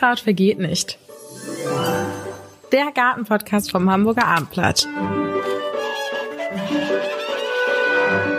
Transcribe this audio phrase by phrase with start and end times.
[0.00, 0.98] Unkraut vergeht nicht.
[2.72, 4.88] Der Gartenpodcast vom Hamburger Abendblatt.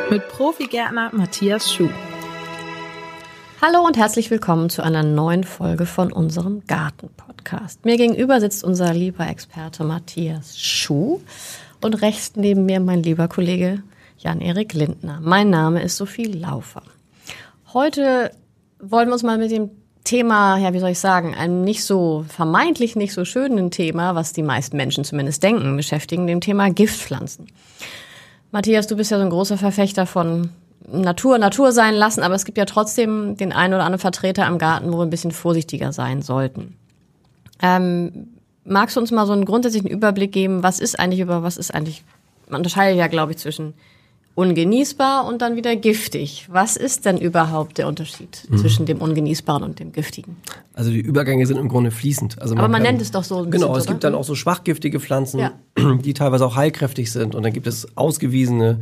[0.09, 1.91] Mit Profigärtner Matthias Schuh.
[3.61, 7.85] Hallo und herzlich willkommen zu einer neuen Folge von unserem Gartenpodcast.
[7.85, 11.21] Mir gegenüber sitzt unser lieber Experte Matthias Schuh
[11.79, 13.83] und rechts neben mir mein lieber Kollege
[14.17, 15.19] Jan-Erik Lindner.
[15.21, 16.81] Mein Name ist Sophie Laufer.
[17.71, 18.31] Heute
[18.79, 19.69] wollen wir uns mal mit dem
[20.03, 24.33] Thema, ja, wie soll ich sagen, einem nicht so, vermeintlich nicht so schönen Thema, was
[24.33, 27.47] die meisten Menschen zumindest denken, beschäftigen, dem Thema Giftpflanzen.
[28.51, 30.49] Matthias, du bist ja so ein großer Verfechter von
[30.91, 34.57] Natur, Natur sein lassen, aber es gibt ja trotzdem den einen oder anderen Vertreter im
[34.57, 36.75] Garten, wo wir ein bisschen vorsichtiger sein sollten.
[37.61, 38.29] Ähm,
[38.65, 41.73] magst du uns mal so einen grundsätzlichen Überblick geben, was ist eigentlich über, was ist
[41.73, 42.03] eigentlich,
[42.49, 43.73] man unterscheidet ja, glaube ich, zwischen
[44.41, 46.47] ungenießbar und dann wieder giftig.
[46.49, 48.57] Was ist denn überhaupt der Unterschied mhm.
[48.57, 50.37] zwischen dem ungenießbaren und dem giftigen?
[50.73, 52.41] Also die Übergänge sind im Grunde fließend.
[52.41, 53.37] Also man Aber man kann, nennt es doch so.
[53.37, 55.51] Ein bisschen genau, es gibt dann auch so schwachgiftige Pflanzen, ja.
[55.77, 57.35] die teilweise auch heilkräftig sind.
[57.35, 58.79] Und dann gibt es ausgewiesene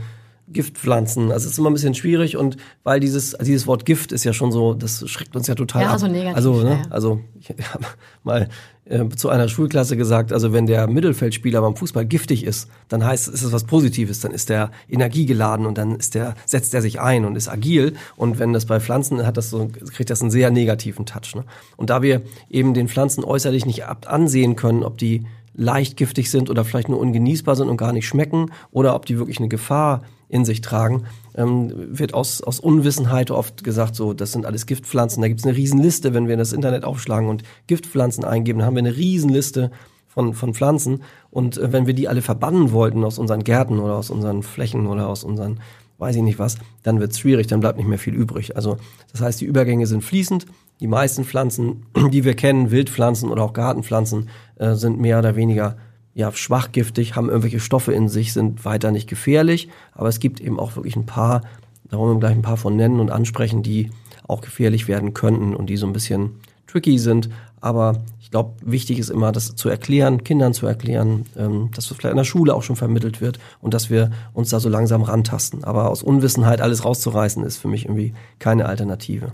[0.52, 1.31] Giftpflanzen.
[1.31, 4.33] Also es ist immer ein bisschen schwierig und weil dieses dieses Wort Gift ist ja
[4.33, 5.94] schon so, das schreckt uns ja total ja, ab.
[5.94, 6.36] Also negativ.
[6.36, 6.81] Also, ne, ja.
[6.89, 7.86] also ich habe
[8.23, 8.50] mal
[8.86, 13.28] äh, zu einer Schulklasse gesagt, also wenn der Mittelfeldspieler beim Fußball giftig ist, dann heißt
[13.28, 17.00] ist es was Positives, dann ist der energiegeladen und dann ist der setzt er sich
[17.00, 20.31] ein und ist agil und wenn das bei Pflanzen hat das so kriegt das einen
[20.31, 21.44] sehr negativen Touch, ne?
[21.78, 26.50] Und da wir eben den Pflanzen äußerlich nicht ansehen können, ob die leicht giftig sind
[26.50, 30.02] oder vielleicht nur ungenießbar sind und gar nicht schmecken oder ob die wirklich eine Gefahr
[30.30, 31.03] in sich tragen,
[31.36, 35.22] ähm, wird aus, aus Unwissenheit oft gesagt, so, das sind alles Giftpflanzen.
[35.22, 38.75] Da gibt es eine Riesenliste, wenn wir das Internet aufschlagen und Giftpflanzen eingeben, dann haben
[38.75, 39.72] wir eine Riesenliste
[40.08, 41.02] von, von Pflanzen.
[41.31, 44.86] Und äh, wenn wir die alle verbannen wollten aus unseren Gärten oder aus unseren Flächen
[44.86, 45.59] oder aus unseren,
[45.97, 48.56] weiß ich nicht was, dann wird es schwierig, dann bleibt nicht mehr viel übrig.
[48.56, 48.78] Also
[49.11, 50.45] das heißt, die Übergänge sind fließend.
[50.80, 55.77] Die meisten Pflanzen, die wir kennen, Wildpflanzen oder auch Gartenpflanzen, äh, sind mehr oder weniger
[56.13, 59.69] ja, schwachgiftig, haben irgendwelche Stoffe in sich, sind weiter nicht gefährlich.
[59.94, 61.41] Aber es gibt eben auch wirklich ein paar,
[61.89, 63.91] da wollen wir gleich ein paar von nennen und ansprechen, die
[64.28, 67.29] auch gefährlich werden könnten und die so ein bisschen tricky sind.
[67.62, 71.97] Aber ich glaube, wichtig ist immer, das zu erklären, Kindern zu erklären, ähm, dass das
[71.97, 75.01] vielleicht in der Schule auch schon vermittelt wird und dass wir uns da so langsam
[75.01, 75.63] rantasten.
[75.63, 79.31] Aber aus Unwissenheit alles rauszureißen, ist für mich irgendwie keine Alternative.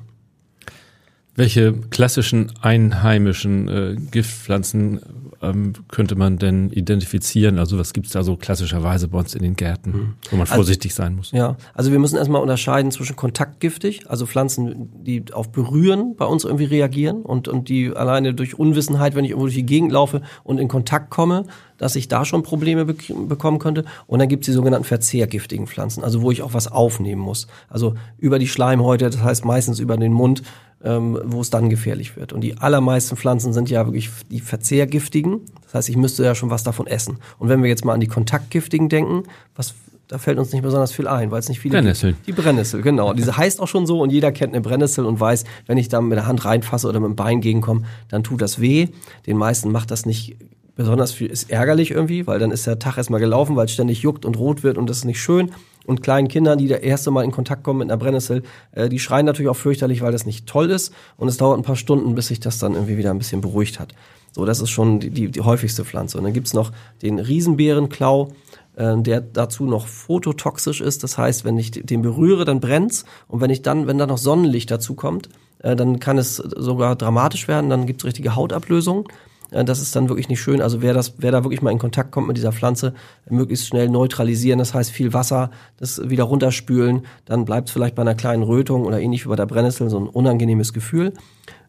[1.35, 5.01] Welche klassischen einheimischen äh, Giftpflanzen
[5.41, 7.59] ähm, könnte man denn identifizieren?
[7.59, 10.13] Also was gibt's da so klassischerweise bei uns in den Gärten, mhm.
[10.29, 11.31] wo man also vorsichtig also, sein muss?
[11.31, 16.45] Ja, also wir müssen erstmal unterscheiden zwischen kontaktgiftig, also Pflanzen, die auf Berühren bei uns
[16.45, 20.21] irgendwie reagieren und, und die alleine durch Unwissenheit, wenn ich irgendwo durch die Gegend laufe
[20.43, 21.45] und in Kontakt komme,
[21.77, 22.95] dass ich da schon Probleme be
[23.27, 23.83] bekommen könnte.
[24.07, 27.47] Und dann gibt's die sogenannten verzehrgiftigen Pflanzen, also wo ich auch was aufnehmen muss.
[27.67, 30.43] Also über die Schleimhäute, das heißt meistens über den Mund,
[30.85, 32.31] ähm, wo es dann gefährlich wird.
[32.31, 35.41] Und die allermeisten Pflanzen sind ja wirklich die verzehrgiftigen.
[35.63, 37.17] Das heißt, ich müsste ja schon was davon essen.
[37.39, 39.23] Und wenn wir jetzt mal an die kontaktgiftigen denken,
[39.55, 39.73] was
[40.07, 42.13] da fällt uns nicht besonders viel ein, weil es nicht viele Brennnessel.
[42.13, 42.27] Gibt.
[42.27, 43.13] Die Brennnessel, genau.
[43.13, 45.99] Diese heißt auch schon so und jeder kennt eine Brennnessel und weiß, wenn ich da
[45.99, 48.89] mit der Hand reinfasse oder mit dem Bein gegenkomme, dann tut das weh.
[49.25, 50.37] Den meisten macht das nicht
[50.75, 54.03] besonders viel, ist ärgerlich irgendwie, weil dann ist der Tag erstmal gelaufen, weil es ständig
[54.03, 55.51] juckt und rot wird und das ist nicht schön.
[55.85, 58.99] Und kleinen Kindern, die das erste Mal in Kontakt kommen mit einer Brennnessel, äh, die
[58.99, 60.93] schreien natürlich auch fürchterlich, weil das nicht toll ist.
[61.17, 63.79] Und es dauert ein paar Stunden, bis sich das dann irgendwie wieder ein bisschen beruhigt
[63.79, 63.93] hat.
[64.31, 66.17] So, das ist schon die, die, die häufigste Pflanze.
[66.17, 68.33] Und dann gibt's noch den Riesenbeerenklau,
[68.75, 71.03] äh, der dazu noch phototoxisch ist.
[71.03, 73.05] Das heißt, wenn ich den berühre, dann brennt's.
[73.27, 75.29] Und wenn ich dann, wenn da noch Sonnenlicht dazu kommt,
[75.59, 77.69] äh, dann kann es sogar dramatisch werden.
[77.69, 79.07] Dann gibt's richtige Hautablösung.
[79.51, 80.61] Das ist dann wirklich nicht schön.
[80.61, 82.93] Also wer das, wer da wirklich mal in Kontakt kommt mit dieser Pflanze,
[83.29, 84.59] möglichst schnell neutralisieren.
[84.59, 87.05] Das heißt viel Wasser, das wieder runterspülen.
[87.25, 89.99] Dann bleibt es vielleicht bei einer kleinen Rötung oder ähnlich wie bei der Brennnessel so
[89.99, 91.13] ein unangenehmes Gefühl.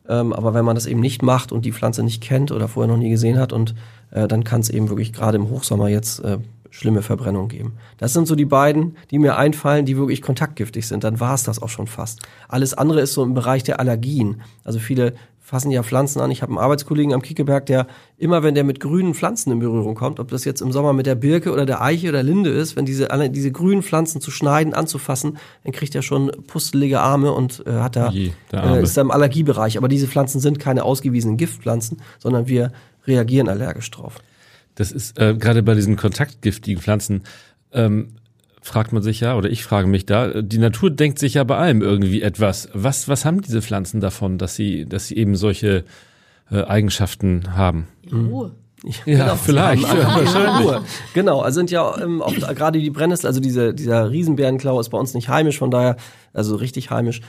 [0.09, 2.93] Ähm, aber wenn man das eben nicht macht und die Pflanze nicht kennt oder vorher
[2.93, 3.75] noch nie gesehen hat und
[4.11, 6.39] äh, dann kann es eben wirklich gerade im Hochsommer jetzt äh,
[6.71, 7.75] schlimme Verbrennung geben.
[7.99, 11.05] Das sind so die beiden, die mir einfallen, die wirklich kontaktgiftig sind.
[11.05, 12.21] Dann war es das auch schon fast.
[12.49, 14.43] Alles andere ist so im Bereich der Allergien.
[14.63, 15.15] Also viele
[15.47, 16.33] fassen ja Pflanzen an.
[16.33, 17.87] Ich habe einen Arbeitskollegen am Kiekeberg, der
[18.19, 21.07] immer, wenn der mit grünen Pflanzen in Berührung kommt, ob das jetzt im Sommer mit
[21.07, 24.33] der Birke oder der Eiche oder Linde ist, wenn diese alle diese grünen Pflanzen zu
[24.33, 28.97] schneiden, anzufassen, dann kriegt er schon pustelige Arme und äh, hat da Je, äh, ist
[28.97, 29.79] da im Allergiebereich.
[29.79, 32.73] Aber diese Pflanzen sind keine ausgewiesenen Giftpflanzen, sondern wir
[33.07, 34.17] reagieren allergisch drauf.
[34.75, 37.23] Das ist äh, gerade bei diesen kontaktgiftigen Pflanzen.
[37.73, 38.17] Ähm,
[38.67, 41.57] fragt man sich ja, oder ich frage mich da, die Natur denkt sich ja bei
[41.57, 42.69] allem irgendwie etwas.
[42.75, 45.85] Was, was haben diese Pflanzen davon, dass sie, dass sie eben solche
[46.51, 47.87] äh, Eigenschaften haben?
[48.13, 48.53] Ruhe.
[48.85, 49.83] Ja, genau, vielleicht.
[49.83, 50.83] Ja,
[51.15, 54.99] genau, also sind ja ähm, auch gerade die Brennnessel, also diese, dieser Riesenbärenklau ist bei
[54.99, 55.97] uns nicht heimisch, von daher,
[56.33, 57.21] also richtig heimisch,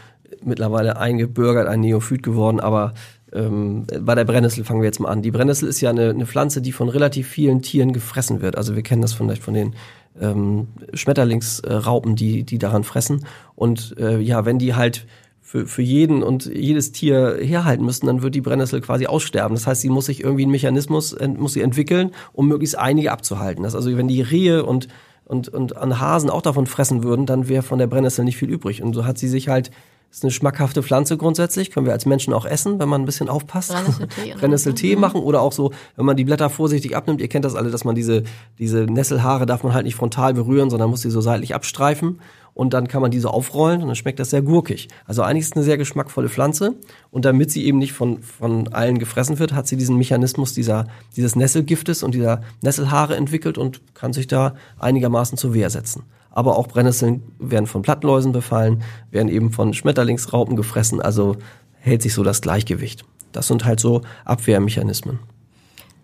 [0.44, 2.94] mittlerweile eingebürgert, ein Neophyt geworden, aber
[3.34, 5.22] ähm, bei der Brennnessel fangen wir jetzt mal an.
[5.22, 8.58] Die Brennnessel ist ja eine, eine Pflanze, die von relativ vielen Tieren gefressen wird.
[8.58, 9.74] Also wir kennen das vielleicht von den
[10.22, 13.26] ähm, Schmetterlingsraupen, die, die daran fressen.
[13.56, 15.06] Und äh, ja, wenn die halt
[15.42, 19.56] für, für jeden und jedes Tier herhalten müssen, dann wird die Brennnessel quasi aussterben.
[19.56, 23.64] Das heißt, sie muss sich irgendwie einen Mechanismus, muss sie entwickeln, um möglichst einige abzuhalten.
[23.64, 24.88] Das also, wenn die Rehe und
[25.28, 28.50] und, und an Hasen auch davon fressen würden, dann wäre von der Brennnessel nicht viel
[28.50, 28.82] übrig.
[28.82, 29.72] Und so hat sie sich halt
[30.12, 33.30] ist eine schmackhafte Pflanze grundsätzlich, können wir als Menschen auch essen, wenn man ein bisschen
[33.30, 33.72] aufpasst.
[33.72, 35.02] Brennnesseltee, Brennnesseltee mhm.
[35.02, 37.22] machen oder auch so, wenn man die Blätter vorsichtig abnimmt.
[37.22, 38.24] Ihr kennt das alle, dass man diese,
[38.58, 42.20] diese Nesselhaare darf man halt nicht frontal berühren, sondern muss sie so seitlich abstreifen
[42.58, 44.88] und dann kann man diese aufrollen und dann schmeckt das sehr gurkig.
[45.06, 46.74] Also eigentlich ist es eine sehr geschmackvolle Pflanze
[47.12, 50.88] und damit sie eben nicht von, von allen gefressen wird, hat sie diesen Mechanismus dieser,
[51.16, 56.04] dieses Nesselgiftes und dieser Nesselhaare entwickelt und kann sich da einigermaßen zur Wehr setzen
[56.38, 61.36] aber auch Brennnesseln werden von Blattläusen befallen, werden eben von Schmetterlingsraupen gefressen, also
[61.80, 63.04] hält sich so das Gleichgewicht.
[63.32, 65.18] Das sind halt so Abwehrmechanismen.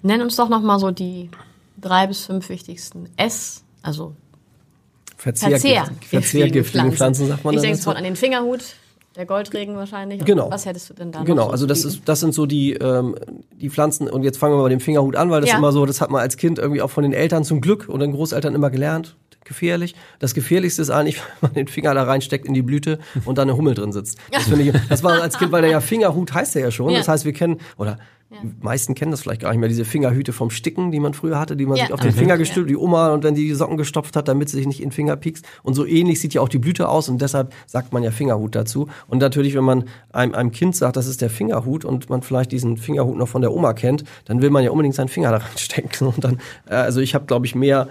[0.01, 1.29] Nenn uns doch nochmal so die
[1.79, 4.15] drei bis fünf wichtigsten S, also
[5.17, 8.63] Verzehr, Verzehr, verzehrgiftigen Pflanzen, sagt man Ich denke sofort an den Fingerhut,
[9.15, 10.19] der Goldregen wahrscheinlich.
[10.19, 10.49] Und Genau.
[10.49, 12.73] Was hättest du denn da noch Genau, so also das ist, das sind so die,
[12.73, 13.15] ähm,
[13.51, 15.57] die Pflanzen, und jetzt fangen wir mal bei dem Fingerhut an, weil das Ja.
[15.57, 17.87] ist immer so, das hat man als Kind irgendwie auch von den Eltern zum Glück
[17.87, 19.15] und den Großeltern immer gelernt.
[19.45, 19.95] Gefährlich.
[20.19, 23.41] Das Gefährlichste ist eigentlich, wenn man den Finger da reinsteckt in die Blüte und da
[23.43, 24.17] eine Hummel drin sitzt.
[24.31, 26.89] Das finde ich, das war als Kind, weil der ja Fingerhut heißt der ja schon.
[26.91, 26.97] Ja.
[26.99, 27.97] Das heißt, wir kennen, oder
[28.41, 31.37] die meisten kennen das vielleicht gar nicht mehr, diese Fingerhüte vom Sticken, die man früher
[31.39, 31.83] hatte, die man Ja.
[31.85, 32.17] sich auf den Mhm.
[32.17, 34.87] Finger gestülpt, die Oma und dann die Socken gestopft hat, damit sie sich nicht in
[34.87, 35.45] den Finger piekst.
[35.61, 38.55] Und so ähnlich sieht ja auch die Blüte aus und deshalb sagt man ja Fingerhut
[38.55, 38.87] dazu.
[39.07, 42.51] Und natürlich, wenn man einem, einem Kind sagt, das ist der Fingerhut und man vielleicht
[42.51, 45.37] diesen Fingerhut noch von der Oma kennt, dann will man ja unbedingt seinen Finger da
[45.37, 46.07] reinstecken.
[46.07, 47.87] Und dann, äh, also ich habe, glaube ich, mehr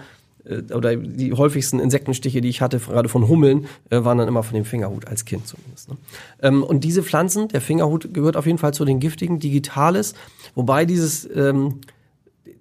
[0.75, 4.55] oder die häufigsten Insektenstiche, die ich hatte, gerade von Hummeln, äh, waren dann immer von
[4.55, 5.89] dem Fingerhut als Kind zumindest.
[5.89, 5.97] Ne?
[6.41, 10.15] Ähm, und diese Pflanzen, der Fingerhut gehört auf jeden Fall zu den giftigen Digitales,
[10.55, 11.81] wobei dieses ähm,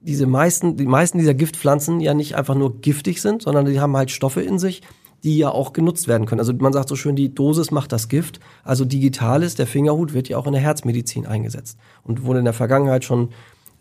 [0.01, 3.95] diese meisten, die meisten dieser Giftpflanzen ja nicht einfach nur giftig sind, sondern die haben
[3.95, 4.81] halt Stoffe in sich,
[5.23, 6.39] die ja auch genutzt werden können.
[6.39, 8.39] Also man sagt so schön, die Dosis macht das Gift.
[8.63, 12.53] Also Digitalis, der Fingerhut, wird ja auch in der Herzmedizin eingesetzt und wurde in der
[12.53, 13.29] Vergangenheit schon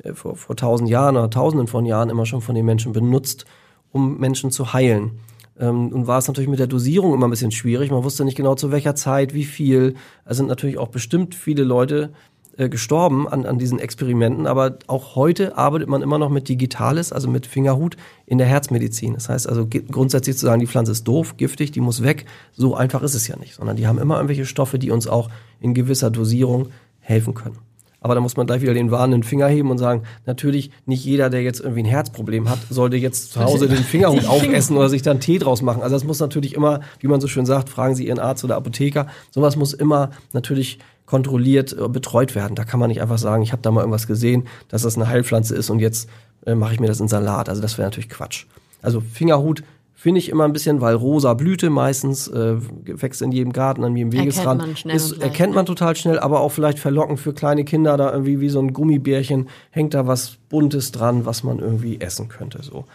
[0.02, 3.47] äh, vor, vor tausend Jahren oder tausenden von Jahren immer schon von den Menschen benutzt,
[3.92, 5.20] um Menschen zu heilen.
[5.58, 7.90] Ähm, und war es natürlich mit der Dosierung immer ein bisschen schwierig.
[7.90, 9.94] Man wusste nicht genau zu welcher Zeit, wie viel.
[10.25, 12.12] Es sind natürlich auch bestimmt viele Leute
[12.56, 17.12] äh, gestorben an, an diesen Experimenten, aber auch heute arbeitet man immer noch mit Digitales,
[17.12, 17.96] also mit Fingerhut
[18.26, 19.14] in der Herzmedizin.
[19.14, 22.75] Das heißt also grundsätzlich zu sagen, die Pflanze ist doof, giftig, die muss weg, so
[22.75, 25.75] einfach ist es ja nicht, sondern die haben immer irgendwelche Stoffe, die uns auch in
[25.75, 27.56] gewisser Dosierung helfen können.
[28.00, 31.31] Aber da muss man gleich wieder den warnenden Finger heben und sagen, natürlich nicht jeder,
[31.31, 35.02] der jetzt irgendwie ein Herzproblem hat, sollte jetzt zu Hause den Fingerhut aufessen oder sich
[35.02, 35.82] dann Tee draus machen.
[35.82, 38.56] Also das muss natürlich immer, wie man so schön sagt, fragen Sie Ihren Arzt oder
[38.56, 39.06] Apotheker.
[39.31, 42.55] Sowas muss immer natürlich kontrolliert äh, betreut werden.
[42.55, 45.08] Da kann man nicht einfach sagen, ich habe da mal irgendwas gesehen, dass das eine
[45.08, 46.08] Heilpflanze ist und jetzt
[46.47, 47.49] äh, mache ich mir das in Salat.
[47.49, 48.47] Also das wäre natürlich Quatsch.
[48.81, 49.62] Also Fingerhut
[50.00, 52.56] finde ich immer ein bisschen, weil rosa Blüte meistens äh,
[52.87, 54.62] wächst in jedem Garten, an jedem Erkennt Wegesrand.
[54.62, 58.11] man schnell ist, erkennt man total schnell, aber auch vielleicht verlockend für kleine Kinder da
[58.11, 62.62] irgendwie wie so ein Gummibärchen hängt da was Buntes dran, was man irgendwie essen könnte
[62.62, 62.87] so.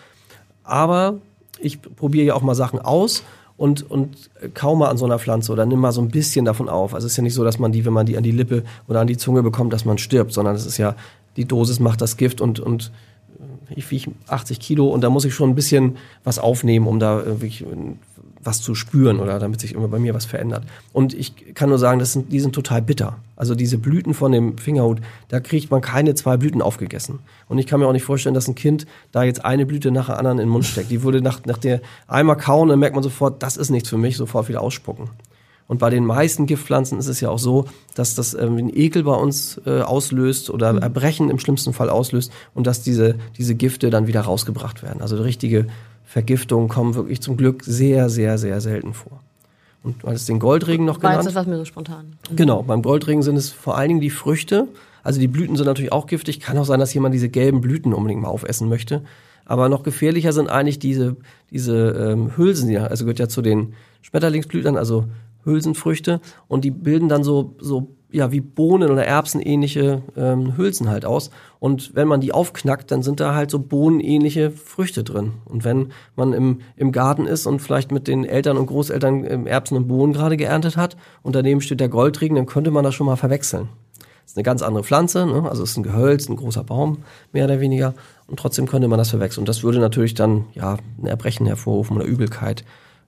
[0.64, 1.20] Aber
[1.60, 3.22] ich probiere ja auch mal Sachen aus
[3.56, 6.70] und, und kaum mal an so einer Pflanze oder nimm mal so ein bisschen davon
[6.70, 6.96] auf.
[6.96, 8.64] Also es ist ja nicht so, dass man die, wenn man die an die Lippe
[8.88, 10.96] oder an die Zunge bekommt, dass man stirbt, sondern es ist ja,
[11.38, 12.92] die Dosis macht das Gift und, und
[13.70, 17.22] ich wiege 80 Kilo und da muss ich schon ein bisschen was aufnehmen, um da
[17.22, 17.66] irgendwie
[18.46, 20.64] was zu spüren oder damit sich immer bei mir was verändert.
[20.94, 23.18] Und ich kann nur sagen, das sind, die sind total bitter.
[23.36, 27.20] Also diese Blüten von dem Fingerhut, da kriegt man keine zwei Blüten aufgegessen.
[27.50, 30.08] Und ich kann mir auch nicht vorstellen, dass ein Kind da jetzt eine Blüte nach
[30.08, 30.92] der anderen in den Mund steckt.
[30.92, 33.98] Die würde nach, nach der einmal kauen, dann merkt man sofort, das ist nichts für
[33.98, 35.10] mich, sofort wieder ausspucken.
[35.68, 39.04] Und bei den meisten Giftpflanzen ist es ja auch so, dass das ähm, einen Ekel
[39.04, 43.90] bei uns äh, auslöst oder Erbrechen im schlimmsten Fall auslöst und dass diese, diese Gifte
[43.90, 45.02] dann wieder rausgebracht werden.
[45.02, 45.68] Also richtige
[46.06, 49.22] Vergiftungen kommen wirklich zum Glück sehr, sehr, sehr selten vor.
[49.84, 51.18] Und du hattest den Goldregen noch genannt.
[51.18, 52.18] jetzt das, was mir so spontan.
[52.36, 54.68] Genau, beim Goldregen sind es vor allen Dingen die Früchte.
[55.04, 56.40] Also die Blüten sind natürlich auch giftig.
[56.40, 59.04] Kann auch sein, dass jemand diese gelben Blüten unbedingt mal aufessen möchte.
[59.46, 61.18] Aber noch gefährlicher sind eigentlich diese,
[61.52, 65.06] diese ähm, Hülsen, also gehört ja zu den Schmetterlingsblütern, also
[65.46, 66.20] Hülsenfrüchte.
[66.48, 71.06] Und die bilden dann so, so ja, wie Bohnen oder Erbsen ähnliche ähm, Hülsen halt
[71.06, 71.32] aus.
[71.60, 75.34] Und wenn man die aufknackt, dann sind da halt so bohnenähnliche Früchte drin.
[75.44, 79.48] Und wenn man im, im Garten ist und vielleicht mit den Eltern und Großeltern ähm,
[79.48, 82.96] Erbsen und Bohnen gerade geerntet hat und daneben steht der Goldregen, dann könnte man das
[82.96, 83.68] schon mal verwechseln.
[84.00, 85.48] Das ist eine ganz andere Pflanze, ne?
[85.48, 87.00] also ist ein Gehölz, ein großer Baum,
[87.34, 87.94] mehr oder weniger.
[88.28, 89.42] Und trotzdem könnte man das verwechseln.
[89.42, 92.64] Und das würde natürlich dann ja ein Erbrechen hervorrufen oder Übelkeit.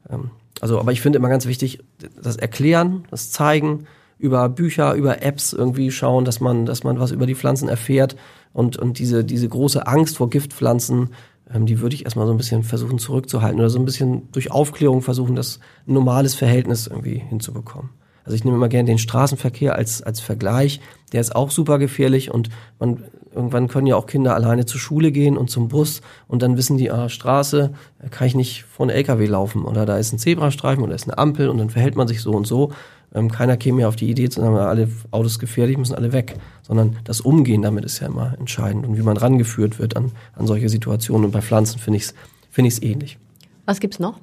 [0.09, 1.79] Ähm, also, aber ich finde immer ganz wichtig,
[2.21, 3.85] das Erklären, das Zeigen,
[4.19, 8.15] über Bücher, über Apps irgendwie schauen, dass man, dass man was über die Pflanzen erfährt
[8.53, 11.09] und, und diese, diese große Angst vor Giftpflanzen,
[11.53, 14.51] ähm, die würde ich erstmal so ein bisschen versuchen zurückzuhalten oder so ein bisschen durch
[14.51, 17.91] Aufklärung versuchen, das normales Verhältnis irgendwie hinzubekommen.
[18.27, 20.81] Also ich nehme immer gerne den Straßenverkehr als, als Vergleich.
[21.13, 25.13] Der ist auch super gefährlich und man, irgendwann können ja auch Kinder alleine zur Schule
[25.13, 28.85] gehen und zum Bus und dann wissen die, ah, Straße, da kann ich nicht vor
[28.85, 31.95] einen LKW laufen oder da ist ein Zebrastreifen oder ist eine Ampel und dann verhält
[31.95, 32.73] man sich so und so.
[33.15, 36.35] Ähm, keiner käme ja auf die Idee zu sagen, alle Autos gefährlich, müssen alle weg,
[36.63, 40.47] sondern das Umgehen damit ist ja immer entscheidend und wie man rangeführt wird an, an
[40.47, 42.13] solche Situationen und bei Pflanzen finde ich es
[42.49, 43.17] finde ich es ähnlich.
[43.65, 44.19] Was gibt's noch?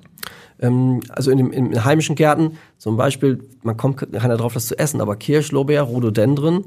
[0.65, 4.79] Ähm, also in, dem, in heimischen Gärten zum Beispiel, man kommt keiner drauf, das zu
[4.79, 6.67] essen, aber Kirsch, Lorbeer, Rhododendron,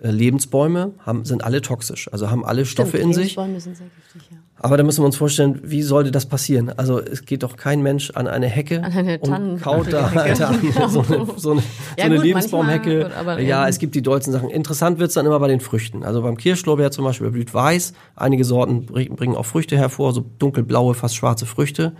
[0.00, 3.22] äh, Lebensbäume haben, sind alle toxisch, also haben alle Stoffe Stimmt, in sich.
[3.36, 4.38] Lebensbäume sind sehr giftig, ja.
[4.62, 6.70] Aber da müssen wir uns vorstellen, wie sollte das passieren?
[6.76, 10.08] Also es geht doch kein Mensch an eine Hecke An eine Tannen- und kaut da.
[10.08, 10.52] Alter,
[10.88, 11.60] so eine, so eine,
[11.96, 13.10] Ja, so eine gut, Lebensbaumhecke.
[13.18, 14.50] aber, ja, es gibt die dollsten Sachen.
[14.50, 16.02] Interessant wird's dann immer bei den Früchten.
[16.04, 17.94] Also beim Kirschlorbeer zum Beispiel der blüht weiß.
[18.16, 21.92] Einige Sorten bring- bringen auch Früchte hervor, so dunkelblaue, fast schwarze Früchte.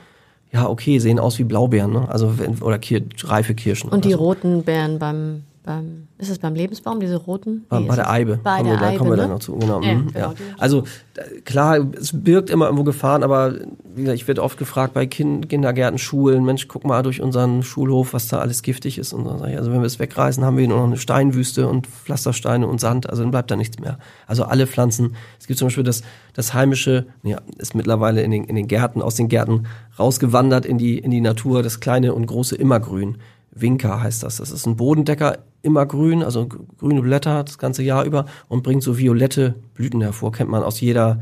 [0.53, 2.09] Ja, okay, sehen aus wie Blaubeeren, ne?
[2.09, 3.91] Also oder Kir reife Kirschen.
[3.91, 4.19] Und die so.
[4.19, 7.65] roten Beeren beim, beim, ist es beim Lebensbaum, diese roten?
[7.69, 8.11] Bei, bei der?
[8.11, 8.41] Eibe.
[8.43, 9.23] Bei kommen der wir, da Eibe, kommen wir ne?
[9.23, 9.57] dann noch zu.
[9.57, 9.81] Genau.
[9.81, 10.35] Ja, mhm, genau, ja.
[10.59, 13.55] Also da- klar, es birgt immer irgendwo Gefahren, aber
[13.95, 17.63] wie gesagt, ich werde oft gefragt bei kind, Kindergärten, Schulen, Mensch, guck mal durch unseren
[17.63, 19.13] Schulhof, was da alles giftig ist.
[19.13, 19.31] Und so.
[19.31, 23.09] Also wenn wir es wegreißen, haben wir nur noch eine Steinwüste und Pflastersteine und Sand,
[23.09, 23.99] also dann bleibt da nichts mehr.
[24.27, 25.15] Also alle Pflanzen.
[25.39, 26.03] Es gibt zum Beispiel das,
[26.35, 29.67] das heimische, ja, ist mittlerweile in den, in den Gärten, aus den Gärten
[30.01, 33.19] rausgewandert in die, in die Natur, das kleine und große Immergrün.
[33.53, 34.37] Winker heißt das.
[34.37, 38.99] Das ist ein Bodendecker, immergrün, also grüne Blätter das ganze Jahr über und bringt so
[38.99, 40.33] violette Blüten hervor.
[40.33, 41.21] Kennt man aus jeder,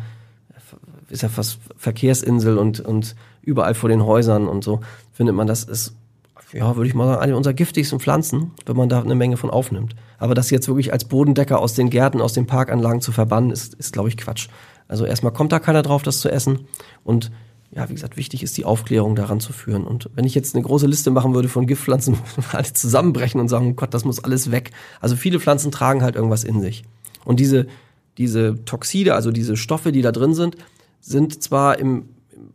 [1.10, 4.80] ist ja fast Verkehrsinsel und, und überall vor den Häusern und so
[5.12, 5.94] findet man das ist,
[6.52, 9.50] ja, würde ich mal sagen, eine unserer giftigsten Pflanzen, wenn man da eine Menge von
[9.50, 9.94] aufnimmt.
[10.18, 13.74] Aber das jetzt wirklich als Bodendecker aus den Gärten, aus den Parkanlagen zu verbannen, ist,
[13.74, 14.48] ist glaube ich, Quatsch.
[14.86, 16.60] Also erstmal kommt da keiner drauf, das zu essen
[17.04, 17.30] und
[17.70, 19.86] ja, wie gesagt, wichtig ist die Aufklärung daran zu führen.
[19.86, 22.16] Und wenn ich jetzt eine große Liste machen würde von Giftpflanzen,
[22.52, 24.70] alle zusammenbrechen und sagen, oh Gott, das muss alles weg.
[25.00, 26.84] Also viele Pflanzen tragen halt irgendwas in sich.
[27.24, 27.66] Und diese,
[28.16, 30.56] diese Toxide, also diese Stoffe, die da drin sind,
[31.00, 32.08] sind zwar im,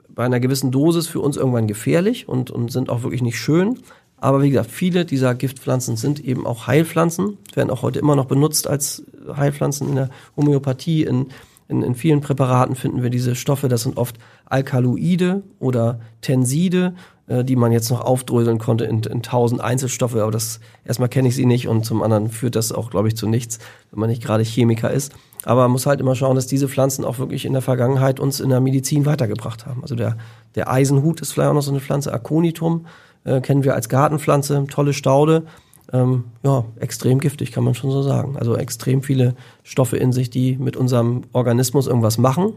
[0.10, 3.80] bei einer gewissen Dosis für uns irgendwann gefährlich und, und sind auch wirklich nicht schön.
[4.18, 8.26] Aber wie gesagt, viele dieser Giftpflanzen sind eben auch Heilpflanzen, werden auch heute immer noch
[8.26, 9.04] benutzt als
[9.36, 11.28] Heilpflanzen in der Homöopathie, in,
[11.74, 16.94] in, in vielen Präparaten finden wir diese Stoffe, das sind oft Alkaloide oder Tenside,
[17.28, 21.28] äh, die man jetzt noch aufdröseln konnte in, in tausend Einzelstoffe, aber das erstmal kenne
[21.28, 23.60] ich sie nicht und zum anderen führt das auch, glaube ich, zu nichts,
[23.92, 25.12] wenn man nicht gerade Chemiker ist.
[25.46, 28.40] Aber man muss halt immer schauen, dass diese Pflanzen auch wirklich in der Vergangenheit uns
[28.40, 29.82] in der Medizin weitergebracht haben.
[29.82, 30.18] Also der,
[30.56, 32.86] der Eisenhut ist vielleicht auch noch so eine Pflanze, Aconitum,
[33.26, 35.44] äh, kennen wir als Gartenpflanze, tolle Staude.
[35.94, 38.36] Ähm, ja, extrem giftig, kann man schon so sagen.
[38.36, 42.54] Also extrem viele Stoffe in sich, die mit unserem Organismus irgendwas machen.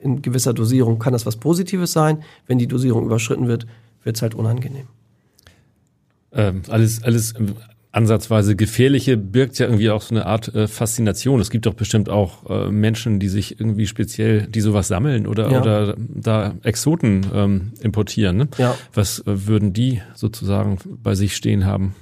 [0.00, 2.22] In gewisser Dosierung kann das was Positives sein.
[2.48, 3.66] Wenn die Dosierung überschritten wird,
[4.02, 4.86] wird es halt unangenehm.
[6.32, 7.34] Ähm, alles, alles
[7.92, 11.40] ansatzweise Gefährliche birgt ja irgendwie auch so eine Art äh, Faszination.
[11.40, 15.50] Es gibt doch bestimmt auch äh, Menschen, die sich irgendwie speziell, die sowas sammeln oder,
[15.50, 15.60] Ja.
[15.60, 18.36] oder da Exoten ähm, importieren.
[18.36, 18.48] Ne?
[18.58, 18.74] Ja.
[18.94, 21.94] Was äh, würden die sozusagen bei sich stehen haben?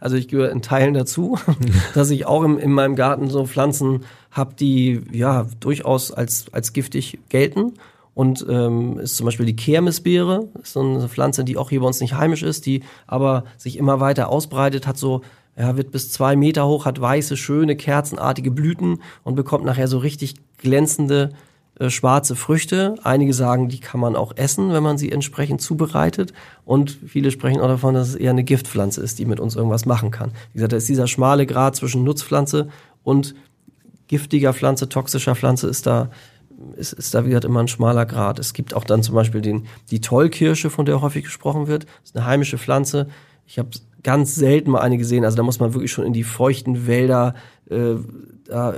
[0.00, 1.38] Also ich gehöre in Teilen dazu,
[1.94, 6.72] dass ich auch im, in meinem Garten so Pflanzen habe, die ja durchaus als, als
[6.72, 7.74] giftig gelten.
[8.14, 11.86] Und ähm, ist zum Beispiel die Kermesbeere, ist so eine Pflanze, die auch hier bei
[11.86, 15.22] uns nicht heimisch ist, die aber sich immer weiter ausbreitet, hat so,
[15.56, 19.98] ja, wird bis zwei Meter hoch, hat weiße, schöne, kerzenartige Blüten und bekommt nachher so
[19.98, 21.30] richtig glänzende
[21.80, 22.96] äh, schwarze Früchte.
[23.04, 26.34] Einige sagen, die kann man auch essen, wenn man sie entsprechend zubereitet.
[26.66, 29.86] Und viele sprechen auch davon, dass es eher eine Giftpflanze ist, die mit uns irgendwas
[29.86, 30.32] machen kann.
[30.52, 32.68] Wie gesagt, da ist dieser schmale Grad zwischen Nutzpflanze
[33.02, 33.34] und
[34.08, 36.10] giftiger Pflanze, toxischer Pflanze ist da
[36.76, 38.38] ist, ist da wie gesagt immer ein schmaler Grad.
[38.38, 41.84] Es gibt auch dann zum Beispiel den, die Tollkirsche, von der häufig gesprochen wird.
[41.84, 43.08] Das ist eine heimische Pflanze.
[43.46, 43.70] Ich habe
[44.02, 45.24] ganz selten mal eine gesehen.
[45.24, 47.34] Also da muss man wirklich schon in die feuchten Wälder,
[47.70, 47.94] äh,
[48.44, 48.74] da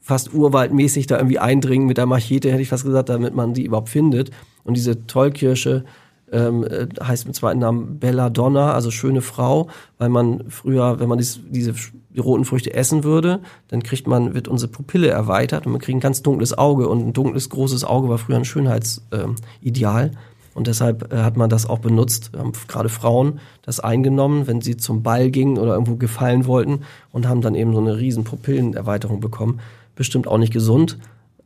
[0.00, 3.64] fast urwaldmäßig da irgendwie eindringen mit der Machete, hätte ich fast gesagt, damit man die
[3.64, 4.30] überhaupt findet.
[4.64, 5.84] Und diese Tollkirsche
[6.32, 11.18] ähm, äh, heißt im zweiten Namen Belladonna, also schöne Frau, weil man früher, wenn man
[11.18, 11.74] dies, diese
[12.12, 15.96] die roten Früchte essen würde, dann kriegt man, wird unsere Pupille erweitert und man kriegt
[15.96, 20.06] ein ganz dunkles Auge und ein dunkles, großes Auge war früher ein Schönheitsideal.
[20.06, 20.16] Ähm,
[20.52, 24.76] und deshalb äh, hat man das auch benutzt, haben gerade Frauen das eingenommen, wenn sie
[24.76, 26.80] zum Ball gingen oder irgendwo gefallen wollten
[27.12, 29.60] und haben dann eben so eine riesen Pupillenerweiterung bekommen.
[30.00, 30.96] Bestimmt auch nicht gesund,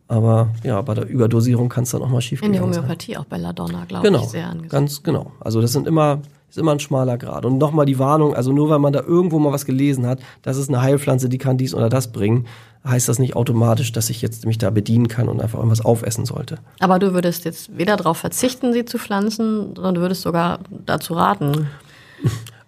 [0.06, 2.82] aber ja, bei der Überdosierung kann es dann auch mal schief In der gegangen sein.
[2.84, 4.68] Homöopathie auch Belladonna, glaube Genau, ich, sehr angesehen.
[4.68, 5.32] ganz genau.
[5.40, 7.44] Also das sind immer, ist immer ein schmaler Grad.
[7.46, 10.56] Und nochmal die Warnung, also nur weil man da irgendwo mal was gelesen hat, das
[10.56, 12.46] ist eine Heilpflanze, die kann dies oder das bringen,
[12.86, 16.24] heißt das nicht automatisch, dass ich jetzt mich da bedienen kann und einfach irgendwas aufessen
[16.26, 16.58] sollte.
[16.78, 21.14] Aber du würdest jetzt weder darauf verzichten, sie zu pflanzen, sondern du würdest sogar dazu
[21.14, 21.66] raten,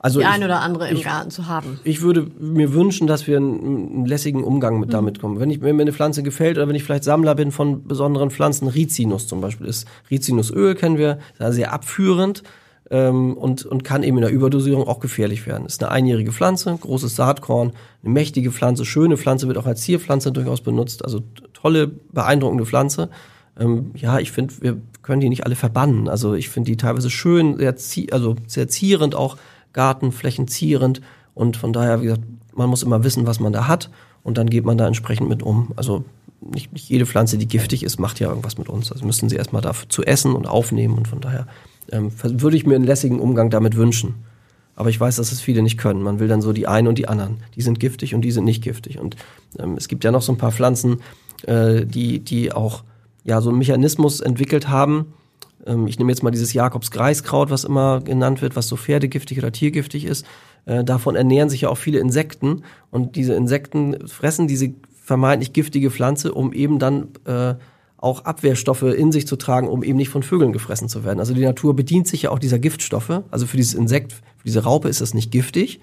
[0.06, 1.80] Also die ein oder andere im ich- Garten zu haben.
[1.84, 4.80] ich würde mir wünschen, dass wir einen, einen lässigen Umgang Mhm.
[4.80, 5.40] mit damit kommen.
[5.40, 8.30] Wenn, ich, wenn mir eine Pflanze gefällt oder wenn ich vielleicht Sammler bin von besonderen
[8.30, 12.42] Pflanzen, Rizinus zum Beispiel ist Rizinusöl kennen wir, ist sehr abführend
[12.90, 15.66] ähm, und, und kann eben in der Überdosierung auch gefährlich werden.
[15.66, 17.72] Ist eine einjährige Pflanze, großes Saatkorn,
[18.04, 21.22] eine mächtige Pflanze, schöne Pflanze, wird auch als Zierpflanze durchaus benutzt, also
[21.52, 23.08] tolle, beeindruckende Pflanze.
[23.58, 26.08] Ähm, ja, ich finde, wir können die nicht alle verbannen.
[26.08, 27.74] Also ich finde die teilweise schön, sehr,
[28.12, 29.36] also sehr zierend auch,
[29.76, 31.00] Gartenflächen zierend
[31.34, 32.22] und von daher, wie gesagt,
[32.54, 33.90] man muss immer wissen, was man da hat
[34.24, 35.72] und dann geht man da entsprechend mit um.
[35.76, 36.04] Also
[36.40, 38.90] nicht, nicht jede Pflanze, die giftig ist, macht ja irgendwas mit uns.
[38.90, 41.46] Also müssen sie erstmal dafür zu essen und aufnehmen und von daher
[41.92, 44.14] ähm, würde ich mir einen lässigen Umgang damit wünschen.
[44.74, 46.02] Aber ich weiß, dass es viele nicht können.
[46.02, 47.38] Man will dann so die einen und die anderen.
[47.54, 48.98] Die sind giftig und die sind nicht giftig.
[48.98, 49.16] Und
[49.58, 51.00] ähm, es gibt ja noch so ein paar Pflanzen,
[51.46, 52.84] äh, die, die auch
[53.24, 55.14] ja so einen Mechanismus entwickelt haben.
[55.66, 59.52] Ähm, ich nehme jetzt mal dieses Jakobs-Greiskraut, was immer genannt wird, was so pferdegiftig oder
[59.52, 60.26] tiergiftig ist.
[60.64, 62.62] Äh, davon ernähren sich ja auch viele Insekten.
[62.90, 67.54] Und diese Insekten fressen diese vermeintlich giftige Pflanze, um eben dann äh,
[67.96, 71.20] auch Abwehrstoffe in sich zu tragen, um eben nicht von Vögeln gefressen zu werden.
[71.20, 73.22] Also die Natur bedient sich ja auch dieser Giftstoffe.
[73.30, 75.80] Also für dieses Insekt, für diese Raupe ist das nicht giftig.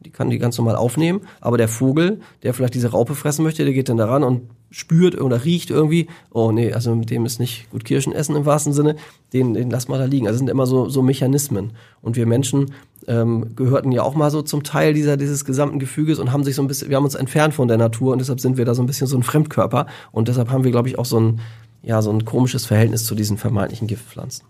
[0.00, 1.22] Die kann die ganz normal aufnehmen.
[1.40, 5.20] Aber der Vogel, der vielleicht diese Raupe fressen möchte, der geht dann daran und spürt
[5.20, 8.72] oder riecht irgendwie, oh nee, also mit dem ist nicht gut Kirschen essen im wahrsten
[8.72, 8.96] Sinne,
[9.32, 10.26] den, den lass mal da liegen.
[10.26, 11.72] Also sind immer so, so Mechanismen.
[12.02, 12.72] Und wir Menschen
[13.06, 16.54] ähm, gehörten ja auch mal so zum Teil dieser, dieses gesamten Gefüges und haben sich
[16.54, 18.74] so ein bisschen, wir haben uns entfernt von der Natur und deshalb sind wir da
[18.74, 19.86] so ein bisschen so ein Fremdkörper.
[20.12, 21.40] Und deshalb haben wir, glaube ich, auch so ein,
[21.82, 24.44] ja, so ein komisches Verhältnis zu diesen vermeintlichen Giftpflanzen.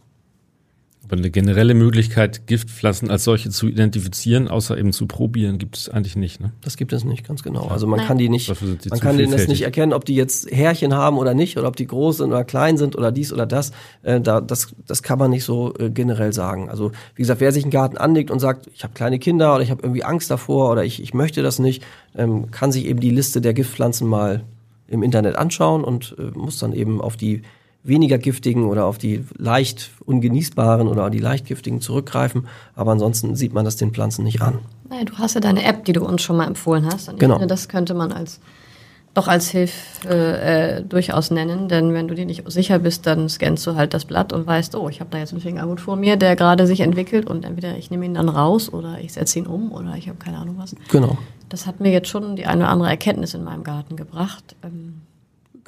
[1.08, 5.88] Aber eine generelle Möglichkeit, Giftpflanzen als solche zu identifizieren, außer eben zu probieren, gibt es
[5.88, 6.38] eigentlich nicht.
[6.38, 6.52] Ne?
[6.60, 7.68] Das gibt es nicht, ganz genau.
[7.68, 10.50] Also man kann die nicht, sie man kann denen das nicht erkennen, ob die jetzt
[10.50, 13.47] Härchen haben oder nicht, oder ob die groß sind oder klein sind oder dies oder
[13.47, 13.73] das.
[14.02, 16.68] Äh, da, das, das kann man nicht so äh, generell sagen.
[16.68, 19.62] Also wie gesagt, wer sich einen Garten anlegt und sagt, ich habe kleine Kinder oder
[19.62, 21.82] ich habe irgendwie Angst davor oder ich, ich möchte das nicht,
[22.18, 24.42] ähm, kann sich eben die Liste der Giftpflanzen mal
[24.88, 27.42] im Internet anschauen und äh, muss dann eben auf die
[27.88, 32.46] weniger giftigen oder auf die leicht ungenießbaren oder die leicht giftigen zurückgreifen.
[32.74, 34.58] Aber ansonsten sieht man das den Pflanzen nicht an.
[34.88, 37.08] Naja, du hast ja deine App, die du uns schon mal empfohlen hast.
[37.08, 37.34] Und ich Genau.
[37.34, 38.40] finde, das könnte man als
[39.14, 43.66] doch als Hilfe äh, durchaus nennen, denn wenn du dir nicht sicher bist, dann scannst
[43.66, 46.16] du halt das Blatt und weißt, oh, ich habe da jetzt einen Fingerhut vor mir,
[46.16, 49.46] der gerade sich entwickelt und entweder ich nehme ihn dann raus oder ich setze ihn
[49.46, 50.76] um oder ich habe keine Ahnung was.
[50.92, 51.18] Genau.
[51.48, 54.54] Das hat mir jetzt schon die eine oder andere Erkenntnis in meinem Garten gebracht.
[54.62, 55.00] Ähm,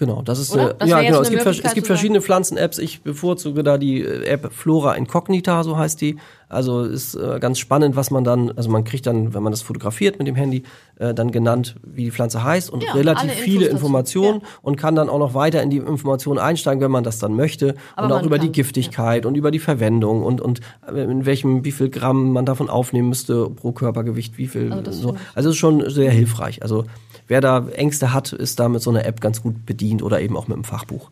[0.01, 0.71] Genau, das ist Oder?
[0.71, 1.21] äh, Das ja genau.
[1.21, 2.79] Es gibt, es gibt verschiedene Pflanzen-Apps.
[2.79, 6.17] Ich bevorzuge da die äh, App Flora Incognita, so heißt die.
[6.51, 9.63] Also ist äh, ganz spannend, was man dann, also man kriegt dann, wenn man das
[9.63, 10.65] fotografiert mit dem Handy,
[10.97, 13.77] äh, dann genannt, wie die Pflanze heißt und Ja, relativ viele dazu.
[13.77, 14.47] Informationen Ja.
[14.63, 17.77] und kann dann auch noch weiter in die Informationen einsteigen, wenn man das dann möchte
[17.95, 20.61] Aber und auch über die kann, Giftigkeit und über die Verwendung und und
[20.93, 24.83] äh, in welchem wie viel Gramm man davon aufnehmen müsste pro Körpergewicht, wie viel Also
[24.83, 25.09] das so.
[25.37, 26.63] Also es ist schon sehr hilfreich.
[26.63, 26.85] Also
[27.29, 30.37] wer da Ängste hat, ist da mit so einer App ganz gut bedient oder eben
[30.37, 31.11] auch mit einem Fachbuch.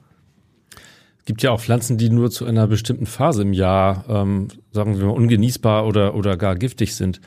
[1.29, 4.99] Es gibt ja auch Pflanzen, die nur zu einer bestimmten Phase im Jahr, ähm, sagen
[4.99, 7.21] wir mal, ungenießbar oder, oder gar giftig sind.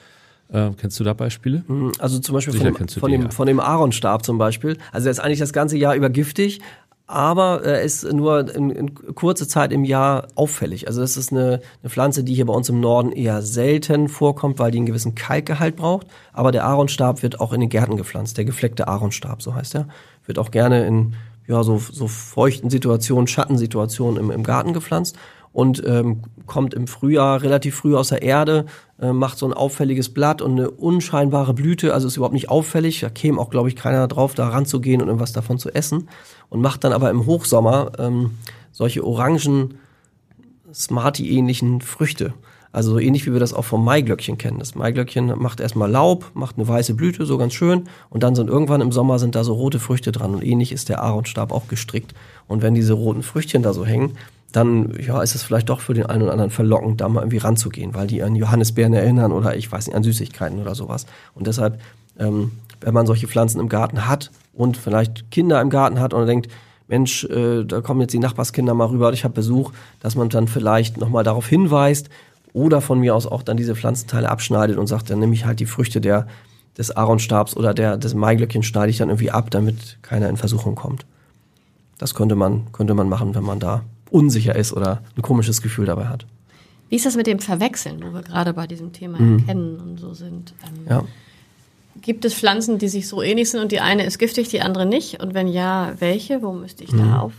[0.51, 1.63] Äh, kennst du da Beispiele?
[1.99, 3.29] Also zum Beispiel Sicher von dem, von, dem, ja.
[3.29, 4.79] von dem Aaronstab zum Beispiel.
[4.91, 6.61] Also er ist eigentlich das ganze Jahr über giftig,
[7.05, 10.87] aber er ist nur in, in kurze Zeit im Jahr auffällig.
[10.87, 14.57] Also das ist eine, eine Pflanze, die hier bei uns im Norden eher selten vorkommt,
[14.57, 16.07] weil die einen gewissen Kalkgehalt braucht.
[16.33, 18.35] Aber der Aaronstab wird auch in den Gärten gepflanzt.
[18.39, 19.87] Der gefleckte Aaronstab, so heißt er.
[20.25, 21.13] Wird auch gerne in
[21.51, 25.17] ja, so, so feuchten Situationen, Schattensituationen im, im Garten gepflanzt
[25.53, 28.65] und ähm, kommt im Frühjahr relativ früh aus der Erde,
[29.01, 33.01] äh, macht so ein auffälliges Blatt und eine unscheinbare Blüte, also ist überhaupt nicht auffällig.
[33.01, 36.07] Da käme auch, glaube ich, keiner drauf, da ranzugehen und irgendwas davon zu essen.
[36.49, 38.31] Und macht dann aber im Hochsommer ähm,
[38.71, 39.75] solche orangen,
[40.73, 42.33] Smarty-ähnlichen Früchte.
[42.71, 44.59] Also so ähnlich wie wir das auch vom Maiglöckchen kennen.
[44.59, 47.83] Das Maiglöckchen macht erstmal Laub, macht eine weiße Blüte, so ganz schön.
[48.09, 50.33] Und dann sind irgendwann im Sommer sind da so rote Früchte dran.
[50.33, 52.13] Und ähnlich ist der Aaronstab auch gestrickt.
[52.47, 54.13] Und wenn diese roten Früchtchen da so hängen,
[54.51, 57.37] dann ja, ist es vielleicht doch für den einen oder anderen verlockend, da mal irgendwie
[57.37, 61.05] ranzugehen, weil die an Johannisbeeren erinnern oder ich weiß nicht, an Süßigkeiten oder sowas.
[61.33, 61.79] Und deshalb,
[62.19, 66.25] ähm, wenn man solche Pflanzen im Garten hat und vielleicht Kinder im Garten hat und
[66.25, 66.49] denkt,
[66.87, 70.49] Mensch, äh, da kommen jetzt die Nachbarskinder mal rüber, ich habe Besuch, dass man dann
[70.49, 72.09] vielleicht nochmal darauf hinweist
[72.53, 75.59] oder von mir aus auch dann diese Pflanzenteile abschneidet und sagt, dann nehme ich halt
[75.59, 76.27] die Früchte der,
[76.77, 80.75] des Aaronstabs oder der, des Maiglöckchen schneide ich dann irgendwie ab, damit keiner in Versuchung
[80.75, 81.05] kommt.
[81.97, 85.85] Das könnte man, könnte man machen, wenn man da unsicher ist oder ein komisches Gefühl
[85.85, 86.25] dabei hat.
[86.89, 90.13] Wie ist das mit dem Verwechseln, wo wir gerade bei diesem Thema Erkennen und so
[90.13, 90.53] sind?
[90.67, 91.03] Ähm, Ja.
[92.01, 94.85] Gibt es Pflanzen, die sich so ähnlich sind und die eine ist giftig, die andere
[94.85, 95.21] nicht?
[95.21, 96.41] Und wenn ja, welche?
[96.41, 97.33] Wo müsste ich da auf?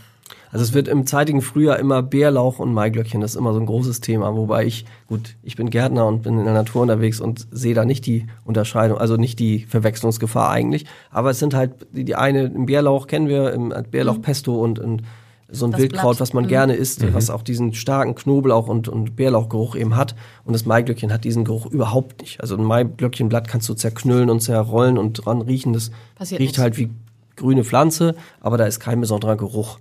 [0.53, 3.65] Also es wird im zeitigen Frühjahr immer Bärlauch und Maiglöckchen, das ist immer so ein
[3.65, 7.47] großes Thema, wobei ich, gut, ich bin Gärtner und bin in der Natur unterwegs und
[7.51, 12.05] sehe da nicht die Unterscheidung, also nicht die Verwechslungsgefahr eigentlich, aber es sind halt, die,
[12.05, 15.01] die eine, im Bärlauch kennen wir, im Bärlauchpesto und, und
[15.49, 16.19] so ein Das Wildkraut, Blatt.
[16.21, 16.49] was man Mhm.
[16.49, 20.15] gerne isst, was auch diesen starken Knoblauch und, und Bärlauchgeruch eben hat.
[20.45, 22.41] Und das Maiglöckchen hat diesen Geruch überhaupt nicht.
[22.41, 25.73] Also ein Maiglöckchenblatt kannst du zerknüllen und zerrollen und dran riechen.
[25.73, 26.59] Das Passiert riecht nichts.
[26.59, 26.89] halt wie
[27.35, 29.77] grüne Pflanze, aber da ist kein besonderer Geruch.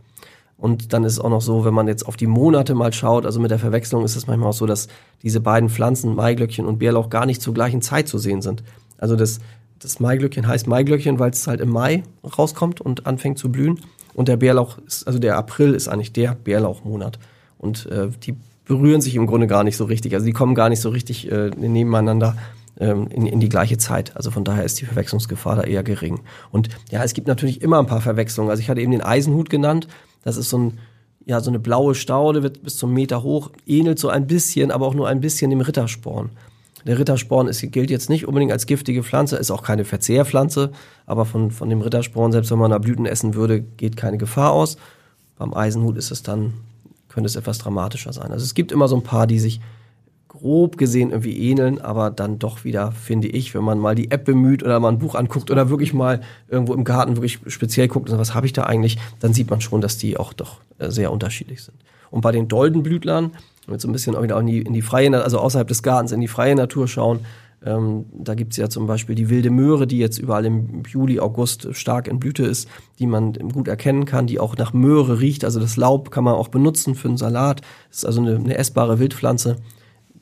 [0.62, 3.26] Und dann ist es auch noch so, wenn man jetzt auf die Monate mal schaut,
[3.26, 4.86] also mit der Verwechslung ist es manchmal auch so, dass
[5.24, 8.62] diese beiden Pflanzen, Maiglöckchen und Bärlauch, gar nicht zur gleichen Zeit zu sehen sind.
[8.96, 9.40] Also das,
[9.80, 12.04] das Maiglöckchen heißt Maiglöckchen, weil es halt im Mai
[12.38, 13.80] rauskommt und anfängt zu blühen.
[14.14, 17.18] Und der Bärlauch ist, also der April ist eigentlich der Bärlauchmonat.
[17.58, 20.14] Und äh, die berühren sich im Grunde gar nicht so richtig.
[20.14, 22.36] Also die kommen gar nicht so richtig äh, nebeneinander
[22.78, 24.16] ähm, in, in die gleiche Zeit.
[24.16, 26.20] Also von daher ist die Verwechslungsgefahr da eher gering.
[26.50, 28.50] Und ja, es gibt natürlich immer ein paar Verwechslungen.
[28.50, 29.88] Also ich hatte eben den Eisenhut genannt.
[30.24, 30.78] Das ist so ein
[31.26, 34.86] ja, so eine blaue Staude, wird bis zum Meter hoch, ähnelt so ein bisschen, aber
[34.86, 36.30] auch nur ein bisschen dem Rittersporn.
[36.84, 40.72] Der Rittersporn ist, gilt jetzt nicht unbedingt als giftige Pflanze, ist auch keine Verzehrpflanze,
[41.06, 44.50] aber von, von dem Rittersporn, selbst wenn man da Blüten essen würde, geht keine Gefahr
[44.50, 44.76] aus.
[45.38, 46.54] Beim Eisenhut ist es dann,
[47.08, 48.32] könnte es etwas dramatischer sein.
[48.32, 49.60] Also es gibt immer so ein paar, die sich
[50.32, 54.24] grob gesehen irgendwie ähneln, aber dann doch wieder, finde ich, wenn man mal die App
[54.24, 58.10] bemüht oder mal ein Buch anguckt oder wirklich mal irgendwo im Garten wirklich speziell guckt,
[58.10, 61.12] was habe ich da eigentlich, dann sieht man schon, dass die auch doch äh, sehr
[61.12, 61.76] unterschiedlich sind.
[62.10, 63.32] Und bei den Doldenblütlern, wenn
[63.66, 65.82] wir jetzt so ein bisschen auch wieder in die, in die freie, also außerhalb des
[65.82, 67.20] Gartens in die freie Natur schauen,
[67.62, 71.68] ähm, da gibt's ja zum Beispiel die wilde Möhre, die jetzt überall im Juli, August
[71.72, 75.44] stark in Blüte ist, die man gut erkennen kann, die auch nach Möhre riecht.
[75.44, 77.60] Also das Laub kann man auch benutzen für einen Salat.
[77.90, 79.58] Das ist also eine, eine essbare Wildpflanze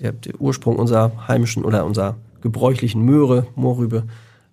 [0.00, 4.04] der, der Ursprung unserer heimischen oder unserer gebräuchlichen Möhre, Mohrrübe,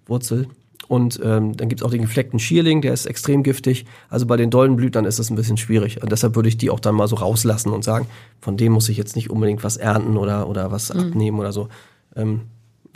[0.06, 0.48] Wurzel.
[0.88, 3.86] Und ähm, dann gibt's auch den gefleckten Schierling, der ist extrem giftig.
[4.10, 6.02] Also bei den Doldenblütlern ist das ein bisschen schwierig.
[6.02, 8.08] Und deshalb würde ich die auch dann mal so rauslassen und sagen,
[8.40, 11.68] von dem muss ich jetzt nicht unbedingt was ernten oder, oder was abnehmen oder so.
[12.16, 12.42] Ähm,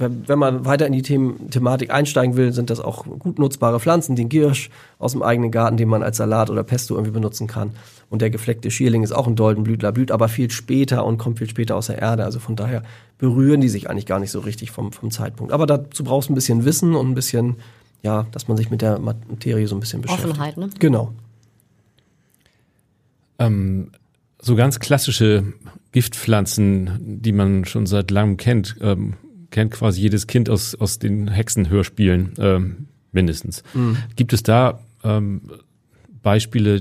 [0.02, 3.80] wenn wenn man weiter in die Themen, Thematik einsteigen will, sind das auch gut nutzbare
[3.80, 4.16] Pflanzen.
[4.16, 7.72] Den Giersch aus dem eigenen Garten, den man als Salat oder Pesto irgendwie benutzen kann.
[8.10, 11.50] Und der gefleckte Schierling ist auch ein Doldenblütler, blüht aber viel später und kommt viel
[11.50, 12.26] später aus der Erde.
[12.26, 12.84] Also von daher
[13.18, 15.54] berühren die sich eigentlich gar nicht so richtig vom, vom Zeitpunkt.
[15.54, 17.56] Aber dazu brauchst du ein bisschen Wissen und ein bisschen,
[18.02, 20.32] ja, dass man sich mit der Materie so ein bisschen beschäftigt.
[20.32, 20.70] Offenheit, ne?
[20.80, 21.14] Genau.
[23.40, 23.92] Ähm,
[24.40, 25.54] so ganz klassische
[25.92, 29.14] Giftpflanzen, die man schon seit langem kennt, ähm,
[29.52, 33.64] kennt quasi jedes Kind aus, aus den Hexenhörspielen ähm, mindestens.
[34.16, 35.42] Gibt es da ähm,
[36.24, 36.80] Beispiele,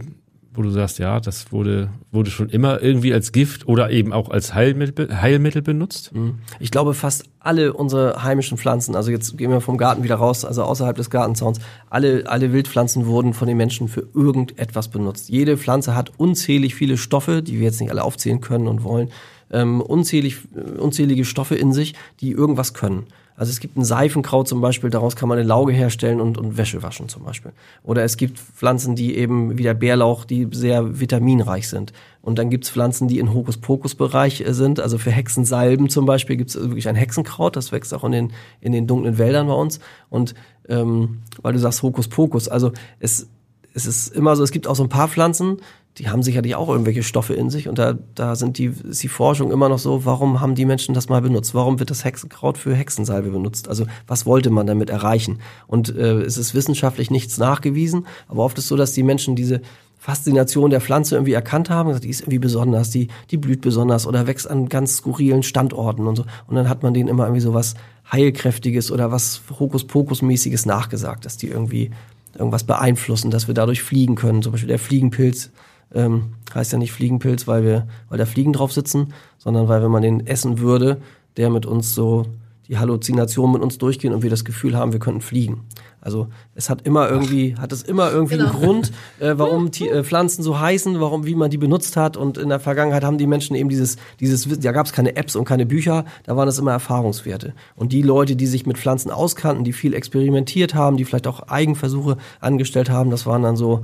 [0.52, 4.30] wo du sagst, ja, das wurde, wurde schon immer irgendwie als Gift oder eben auch
[4.30, 6.12] als Heilmittel, Heilmittel benutzt?
[6.59, 10.44] Ich glaube, fast alle unsere heimischen Pflanzen, also jetzt gehen wir vom Garten wieder raus,
[10.44, 15.28] also außerhalb des Gartenzauns, alle, alle Wildpflanzen wurden von den Menschen für irgendetwas benutzt.
[15.28, 19.09] Jede Pflanze hat unzählig viele Stoffe, die wir jetzt nicht alle aufzählen können und wollen,
[19.50, 23.06] ähm, unzählig, äh, unzählige Stoffe in sich, die irgendwas können.
[23.40, 26.58] Also es gibt ein Seifenkraut zum Beispiel, daraus kann man eine Lauge herstellen und, und
[26.58, 27.52] Wäsche waschen zum Beispiel.
[27.82, 31.94] Oder es gibt Pflanzen, die eben wie der Bärlauch, die sehr vitaminreich sind.
[32.20, 34.78] Und dann gibt's Pflanzen, die in Hokuspokus-Bereich äh, sind.
[34.78, 38.72] Also für Hexensalben zum Beispiel gibt's wirklich ein Hexenkraut, das wächst auch in den, in
[38.72, 39.80] den dunklen Wäldern bei uns.
[40.10, 40.34] Und
[40.68, 43.26] ähm, weil du sagst Hokuspokus, also es,
[43.72, 45.62] es ist immer so, es gibt auch so ein paar Pflanzen,
[45.98, 49.09] die haben sicherlich auch irgendwelche Stoffe in sich und da, da sind die, ist die
[49.09, 51.55] Forschung immer noch so, warum haben die Menschen das mal benutzt?
[51.55, 53.68] Warum wird das Hexenkraut für Hexensalbe benutzt?
[53.68, 55.40] Also was wollte man damit erreichen?
[55.66, 59.61] Und äh, es ist wissenschaftlich nichts nachgewiesen, aber oft ist so, dass die Menschen diese
[59.98, 64.26] Faszination der Pflanze irgendwie erkannt haben, die ist irgendwie besonders, die, die blüht besonders oder
[64.26, 66.24] wächst an ganz skurrilen Standorten und so.
[66.46, 67.74] Und dann hat man denen immer irgendwie so was
[68.11, 71.90] Heilkräftiges oder was Hokuspokus-mäßiges nachgesagt, dass die irgendwie
[72.35, 74.42] irgendwas beeinflussen, dass wir dadurch fliegen können.
[74.42, 75.50] Zum Beispiel der Fliegenpilz
[75.94, 79.90] ähm, heißt ja nicht Fliegenpilz, weil wir, weil da Fliegen drauf sitzen, sondern weil wenn
[79.90, 81.00] man den essen würde,
[81.37, 82.26] der mit uns so
[82.70, 85.62] die Halluzinationen mit uns durchgehen und wir das Gefühl haben, wir könnten fliegen.
[86.00, 90.05] Also es hat immer irgendwie, hat es immer irgendwie einen Grund, äh, warum die, äh,
[90.05, 92.16] Pflanzen so heißen, warum, wie man die benutzt hat.
[92.16, 95.16] Und in der Vergangenheit haben die Menschen eben dieses, dieses Wissen, da gab es keine
[95.16, 97.55] Apps und keine Bücher, da waren es immer Erfahrungswerte.
[97.74, 101.48] Und die Leute, die sich mit Pflanzen auskannten, die viel experimentiert haben, die vielleicht auch
[101.48, 103.83] Eigenversuche angestellt haben, das waren dann so,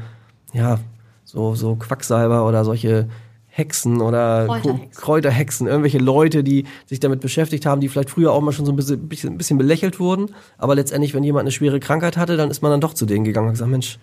[0.53, 0.79] ja,
[1.27, 3.09] so, so Quacksalber oder solche
[3.49, 5.03] Hexen oder Kräuterhexen.
[5.03, 8.73] Kräuterhexen, irgendwelche Leute, die sich damit beschäftigt haben, die vielleicht früher auch mal schon so
[8.73, 12.37] ein bisschen, bisschen, ein bisschen belächelt wurden, aber letztendlich, wenn jemand eine schwere Krankheit hatte,
[12.37, 13.99] dann ist man dann doch zu denen gegangen und gesagt, Mensch,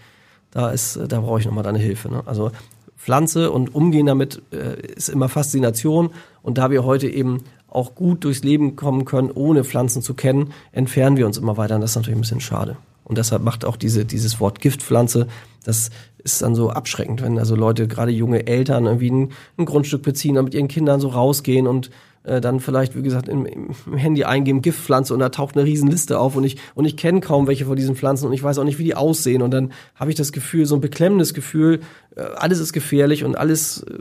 [0.51, 2.09] da ist, da brauche ich nochmal deine Hilfe.
[2.09, 2.23] Ne?
[2.25, 2.51] Also
[2.97, 6.11] Pflanze und Umgehen damit äh, ist immer Faszination.
[6.41, 10.53] Und da wir heute eben auch gut durchs Leben kommen können, ohne Pflanzen zu kennen,
[10.71, 11.75] entfernen wir uns immer weiter.
[11.75, 12.77] Und das ist natürlich ein bisschen schade.
[13.03, 15.27] Und deshalb macht auch diese, dieses Wort Giftpflanze,
[15.63, 15.89] das
[16.23, 20.35] ist dann so abschreckend, wenn also Leute, gerade junge Eltern, irgendwie ein, ein Grundstück beziehen,
[20.35, 21.89] dann mit ihren Kindern so rausgehen und
[22.23, 26.17] äh, dann vielleicht, wie gesagt, im, im Handy eingeben, Giftpflanze und da taucht eine Riesenliste
[26.17, 28.63] auf und ich, und ich kenne kaum welche von diesen Pflanzen und ich weiß auch
[28.63, 29.41] nicht, wie die aussehen.
[29.41, 31.81] Und dann habe ich das Gefühl, so ein beklemmendes Gefühl,
[32.15, 33.97] äh, alles ist gefährlich und alles äh,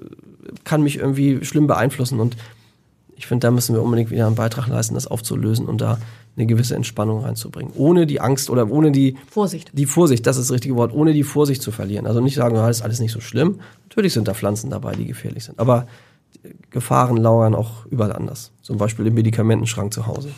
[0.62, 2.20] kann mich irgendwie schlimm beeinflussen.
[2.20, 2.36] Und
[3.22, 5.98] ich finde, da müssen wir unbedingt wieder einen Beitrag leisten, das aufzulösen und da
[6.36, 7.72] eine gewisse Entspannung reinzubringen.
[7.76, 9.70] Ohne die Angst oder ohne die Vorsicht.
[9.74, 12.08] Die Vorsicht, das ist das richtige Wort, ohne die Vorsicht zu verlieren.
[12.08, 13.60] Also nicht sagen, das ist alles nicht so schlimm.
[13.84, 15.60] Natürlich sind da Pflanzen dabei, die gefährlich sind.
[15.60, 15.86] Aber
[16.70, 18.50] Gefahren lauern auch überall anders.
[18.60, 20.30] Zum Beispiel im Medikamentenschrank zu Hause.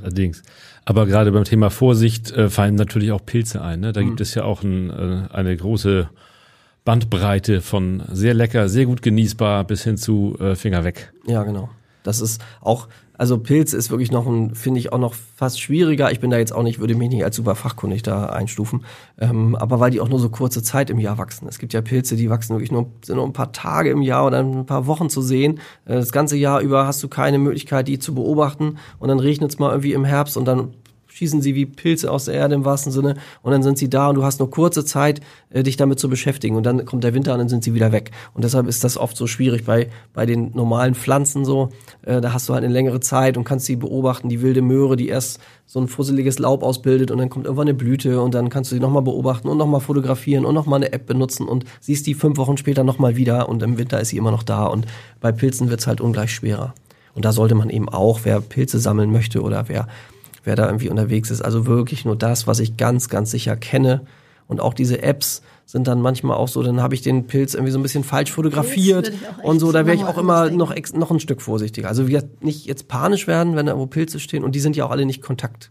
[0.00, 0.42] Allerdings.
[0.86, 3.80] Aber gerade beim Thema Vorsicht äh, fallen natürlich auch Pilze ein.
[3.80, 3.92] Ne?
[3.92, 4.06] Da mhm.
[4.06, 6.08] gibt es ja auch ein, äh, eine große
[6.86, 11.12] Bandbreite von sehr lecker, sehr gut genießbar bis hin zu äh, Finger weg.
[11.26, 11.68] Ja, genau.
[12.02, 16.12] Das ist auch also Pilz ist wirklich noch ein, finde ich auch noch fast schwieriger.
[16.12, 18.84] Ich bin da jetzt auch nicht, würde mich nicht als super fachkundig da einstufen.
[19.18, 21.48] Ähm, aber weil die auch nur so kurze Zeit im Jahr wachsen.
[21.48, 24.24] Es gibt ja Pilze, die wachsen wirklich nur, sind nur ein paar Tage im Jahr
[24.24, 25.58] oder ein paar Wochen zu sehen.
[25.84, 28.78] Äh, das ganze Jahr über hast du keine Möglichkeit, die zu beobachten.
[29.00, 30.74] Und dann regnet es mal irgendwie im Herbst und dann
[31.18, 34.08] schießen sie wie Pilze aus der Erde im wahrsten Sinne und dann sind sie da
[34.08, 37.12] und du hast nur kurze Zeit, äh, dich damit zu beschäftigen und dann kommt der
[37.12, 38.12] Winter und dann sind sie wieder weg.
[38.34, 41.70] Und deshalb ist das oft so schwierig bei, bei den normalen Pflanzen so.
[42.02, 44.96] Äh, da hast du halt eine längere Zeit und kannst sie beobachten, die wilde Möhre,
[44.96, 48.48] die erst so ein fusseliges Laub ausbildet und dann kommt irgendwann eine Blüte und dann
[48.48, 52.06] kannst du sie nochmal beobachten und nochmal fotografieren und nochmal eine App benutzen und siehst
[52.06, 54.86] die fünf Wochen später nochmal wieder und im Winter ist sie immer noch da und
[55.20, 56.74] bei Pilzen wird's halt ungleich schwerer.
[57.14, 59.88] Und da sollte man eben auch, wer Pilze sammeln möchte oder wer
[60.48, 61.42] wer da irgendwie unterwegs ist.
[61.42, 64.06] Also wirklich nur das, was ich ganz, ganz sicher kenne.
[64.48, 67.70] Und auch diese Apps sind dann manchmal auch so, dann habe ich den Pilz irgendwie
[67.70, 71.20] so ein bisschen falsch fotografiert und so, da wäre ich auch immer noch, noch ein
[71.20, 71.86] Stück vorsichtiger.
[71.88, 74.86] Also wir nicht jetzt panisch werden, wenn da irgendwo Pilze stehen und die sind ja
[74.86, 75.70] auch alle nicht kontakt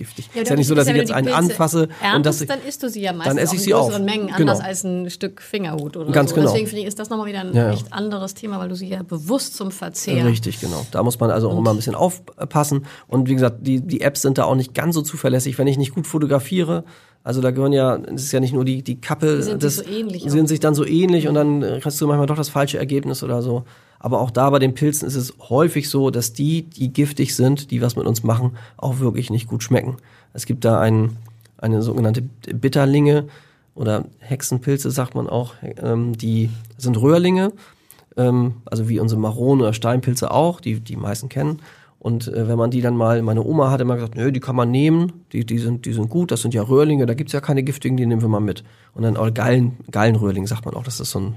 [0.00, 0.30] giftig.
[0.34, 2.82] Ja, ist ja nicht so, dass ich jetzt einen anfasse erntest, und das, dann isst
[2.82, 4.38] du sie ja meistens dann esse ich sie in Mengen, genau.
[4.38, 6.36] anders als ein Stück Fingerhut oder Ganz so.
[6.36, 6.48] Genau.
[6.48, 8.88] Deswegen finde ich, ist das nochmal wieder ein ja, echt anderes Thema, weil du sie
[8.88, 10.24] ja bewusst zum Verzehr.
[10.24, 10.86] Richtig, genau.
[10.90, 12.86] Da muss man also auch immer ein bisschen aufpassen.
[13.06, 15.76] Und wie gesagt, die, die Apps sind da auch nicht ganz so zuverlässig, wenn ich
[15.76, 16.84] nicht gut fotografiere.
[17.22, 19.76] Also da gehören ja, es ist ja nicht nur die, die Kappe, die sind, das,
[19.76, 22.48] sich so ähnlich sind sich dann so ähnlich und dann hast du manchmal doch das
[22.48, 23.64] falsche Ergebnis oder so.
[23.98, 27.70] Aber auch da bei den Pilzen ist es häufig so, dass die, die giftig sind,
[27.70, 29.98] die was mit uns machen, auch wirklich nicht gut schmecken.
[30.32, 31.18] Es gibt da ein,
[31.58, 33.26] eine sogenannte Bitterlinge
[33.74, 35.54] oder Hexenpilze, sagt man auch.
[35.62, 37.52] Ähm, die sind Röhrlinge,
[38.16, 41.60] ähm, also wie unsere Maronen oder Steinpilze auch, die die meisten kennen.
[42.00, 44.56] Und äh, wenn man die dann mal, meine Oma hat immer gesagt, nö, die kann
[44.56, 47.42] man nehmen, die, die, sind, die sind gut, das sind ja Röhrlinge, da gibt's ja
[47.42, 48.64] keine giftigen, die nehmen wir mal mit.
[48.94, 51.34] Und dann auch Gallen, Gallenröhrling sagt man auch, das ist so, ein,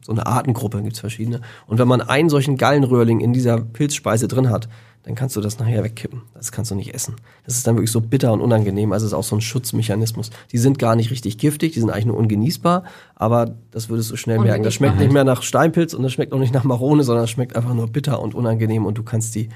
[0.00, 1.40] so eine Artengruppe, gibt's verschiedene.
[1.66, 4.68] Und wenn man einen solchen Gallenröhrling in dieser Pilzspeise drin hat,
[5.02, 6.22] dann kannst du das nachher wegkippen.
[6.34, 7.16] Das kannst du nicht essen.
[7.44, 8.92] Das ist dann wirklich so bitter und unangenehm.
[8.92, 10.30] Also es ist auch so ein Schutzmechanismus.
[10.52, 12.84] Die sind gar nicht richtig giftig, die sind eigentlich nur ungenießbar,
[13.16, 14.62] aber das würdest du schnell merken.
[14.62, 17.30] Das schmeckt nicht mehr nach Steinpilz und das schmeckt auch nicht nach Marone, sondern es
[17.30, 19.48] schmeckt einfach nur bitter und unangenehm und du kannst die,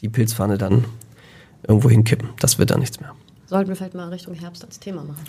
[0.00, 0.84] die Pilzpfanne dann
[1.66, 2.30] irgendwo hinkippen.
[2.40, 3.14] Das wird dann nichts mehr.
[3.46, 5.24] Sollten wir vielleicht mal Richtung Herbst als Thema machen.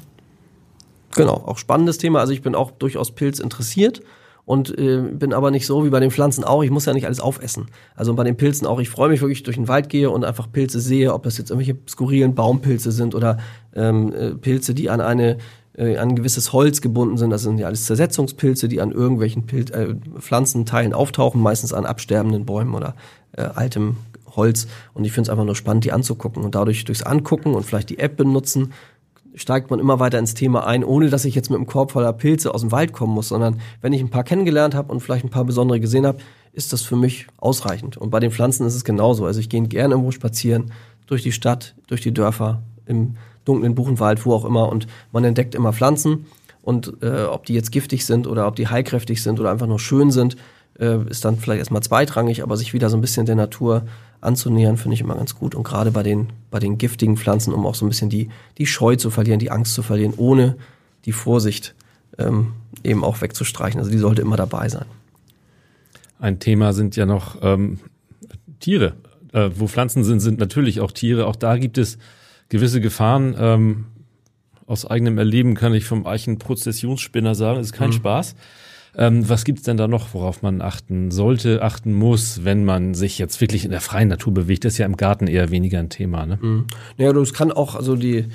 [1.16, 2.20] Genau, auch spannendes Thema.
[2.20, 4.02] Also ich bin auch durchaus Pilz interessiert
[4.46, 6.64] und äh, bin aber nicht so wie bei den Pflanzen auch.
[6.64, 7.68] Ich muss ja nicht alles aufessen.
[7.96, 8.80] Also bei den Pilzen auch.
[8.80, 11.50] Ich freue mich wirklich durch den Wald gehe und einfach Pilze sehe, ob das jetzt
[11.50, 13.38] irgendwelche skurrilen Baumpilze sind oder
[13.76, 15.38] ähm, äh, Pilze, die an eine
[15.78, 17.30] äh, an ein gewisses Holz gebunden sind.
[17.30, 22.46] Das sind ja alles Zersetzungspilze, die an irgendwelchen Pilz, äh, Pflanzenteilen auftauchen, meistens an absterbenden
[22.46, 22.96] Bäumen oder
[23.34, 23.98] äh, altem
[24.40, 24.68] Holz.
[24.94, 26.44] Und ich finde es einfach nur spannend, die anzugucken.
[26.44, 28.74] Und dadurch durchs Angucken und vielleicht die App benutzen,
[29.36, 32.14] steigt man immer weiter ins Thema ein, ohne dass ich jetzt mit einem Korb voller
[32.14, 35.24] Pilze aus dem Wald kommen muss, sondern wenn ich ein paar kennengelernt habe und vielleicht
[35.24, 36.20] ein paar besondere gesehen habe,
[36.52, 37.98] ist das für mich ausreichend.
[37.98, 39.26] Und bei den Pflanzen ist es genauso.
[39.26, 40.72] Also ich gehe gerne irgendwo spazieren,
[41.08, 45.56] durch die Stadt, durch die Dörfer, im dunklen Buchenwald, wo auch immer, und man entdeckt
[45.56, 46.26] immer Pflanzen.
[46.62, 49.80] Und äh, ob die jetzt giftig sind oder ob die heilkräftig sind oder einfach nur
[49.80, 50.36] schön sind,
[50.80, 53.84] äh, ist dann vielleicht erstmal zweitrangig, aber sich wieder so ein bisschen der Natur
[54.22, 55.56] anzunähern, finde ich immer ganz gut.
[55.56, 58.66] Und gerade bei den, bei den giftigen Pflanzen, um auch so ein bisschen die, die
[58.66, 60.58] Scheu zu verlieren, die Angst zu verlieren, ohne
[61.06, 61.76] die Vorsicht
[62.18, 62.54] ähm,
[62.84, 63.80] eben auch wegzustreichen.
[63.80, 64.86] Also die sollte immer dabei sein.
[66.20, 67.80] Ein Thema sind ja noch ähm,
[68.60, 68.94] Tiere.
[69.32, 71.28] Äh, wo Pflanzen sind, sind natürlich auch Tiere.
[71.28, 71.98] Auch da gibt es
[72.50, 73.36] gewisse Gefahren.
[73.38, 73.86] Ähm,
[74.66, 77.94] aus eigenem Erleben kann ich vom Eichenprozessionsspinner sagen, ist kein mhm.
[77.94, 78.36] Spaß.
[79.00, 83.18] Ähm, was gibt's denn da noch, worauf man achten sollte, achten muss, wenn man sich
[83.18, 84.66] jetzt wirklich in der freien Natur bewegt?
[84.66, 86.26] Das ist ja im Garten eher weniger ein Thema.
[86.26, 86.38] Ne?
[86.42, 86.66] Mhm.
[86.98, 88.26] Naja, das kann auch, also die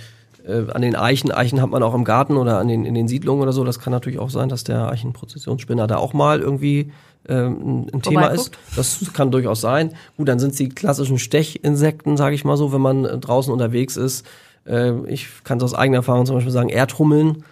[0.46, 3.09] äh, an den Eichen, Eichen hat man auch im Garten oder an den, in den
[3.09, 6.92] Siedlungen oder so, das kann natürlich auch sein, dass der Eichenprozessionsspinner da auch mal irgendwie
[7.29, 8.57] ähm, ein Thema ist.
[8.74, 9.92] Das kann durchaus sein.
[10.16, 13.98] Gut, dann sind die klassischen Stechinsekten, sage ich mal so, wenn man äh, draußen unterwegs
[13.98, 14.24] ist.
[14.66, 17.44] Äh, ich kann es aus eigener Erfahrung zum Beispiel sagen, Erdhummeln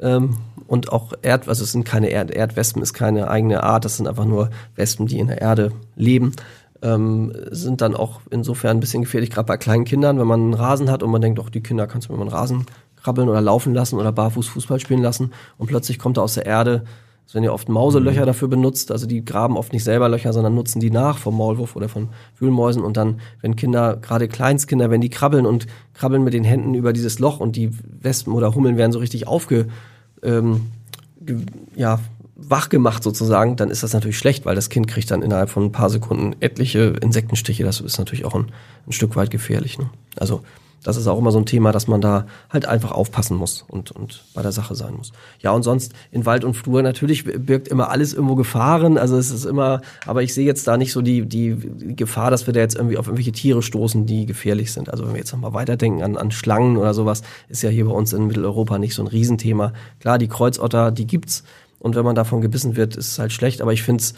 [0.00, 3.96] ähm, und auch Erd, also es sind keine Erd, Erdwespen, ist keine eigene Art, das
[3.96, 6.32] sind einfach nur Wespen, die in der Erde leben.
[6.80, 10.54] Ähm, sind dann auch insofern ein bisschen gefährlich, gerade bei kleinen Kindern, wenn man einen
[10.54, 12.66] Rasen hat und man denkt, auch die Kinder kannst du mit einem Rasen
[13.02, 16.46] krabbeln oder laufen lassen oder barfuß Fußball spielen lassen und plötzlich kommt da aus der
[16.46, 16.84] Erde
[17.28, 18.26] es werden ja oft Mauselöcher mhm.
[18.26, 21.76] dafür benutzt, also die graben oft nicht selber Löcher, sondern nutzen die nach vom Maulwurf
[21.76, 26.32] oder von Wühlmäusen und dann, wenn Kinder, gerade Kleinstkinder, wenn die krabbeln und krabbeln mit
[26.32, 29.66] den Händen über dieses Loch und die Wespen oder Hummeln werden so richtig aufge,
[30.22, 30.68] ähm,
[31.20, 31.36] ge,
[31.76, 32.00] ja,
[32.34, 35.64] wach gemacht sozusagen, dann ist das natürlich schlecht, weil das Kind kriegt dann innerhalb von
[35.64, 37.62] ein paar Sekunden etliche Insektenstiche.
[37.62, 38.46] Das ist natürlich auch ein,
[38.86, 39.78] ein Stück weit gefährlich.
[39.78, 39.90] Ne?
[40.16, 40.40] Also
[40.82, 43.90] das ist auch immer so ein Thema, dass man da halt einfach aufpassen muss und,
[43.90, 45.12] und bei der Sache sein muss.
[45.40, 48.96] Ja, und sonst in Wald und Flur natürlich birgt immer alles irgendwo Gefahren.
[48.98, 51.56] Also es ist immer, aber ich sehe jetzt da nicht so die, die,
[51.96, 54.90] Gefahr, dass wir da jetzt irgendwie auf irgendwelche Tiere stoßen, die gefährlich sind.
[54.90, 57.92] Also wenn wir jetzt nochmal weiterdenken an, an Schlangen oder sowas, ist ja hier bei
[57.92, 59.72] uns in Mitteleuropa nicht so ein Riesenthema.
[60.00, 61.44] Klar, die Kreuzotter, die gibt's.
[61.80, 63.62] Und wenn man davon gebissen wird, ist es halt schlecht.
[63.62, 64.14] Aber ich finde es,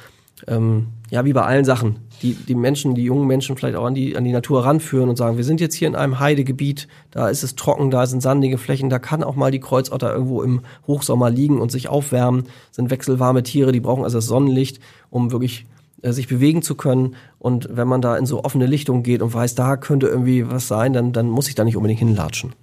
[0.47, 3.95] ähm, ja, wie bei allen Sachen, die, die Menschen, die jungen Menschen vielleicht auch an
[3.95, 7.29] die, an die Natur ranführen und sagen, wir sind jetzt hier in einem Heidegebiet, da
[7.29, 10.61] ist es trocken, da sind sandige Flächen, da kann auch mal die Kreuzotter irgendwo im
[10.87, 15.67] Hochsommer liegen und sich aufwärmen, sind wechselwarme Tiere, die brauchen also das Sonnenlicht, um wirklich
[16.03, 17.17] äh, sich bewegen zu können.
[17.39, 20.69] Und wenn man da in so offene Lichtungen geht und weiß, da könnte irgendwie was
[20.69, 22.55] sein, dann, dann muss ich da nicht unbedingt hinlatschen.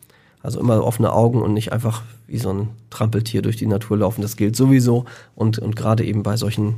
[0.42, 4.22] Also immer offene Augen und nicht einfach wie so ein Trampeltier durch die Natur laufen.
[4.22, 5.06] Das gilt sowieso.
[5.36, 6.76] Und, und gerade eben bei solchen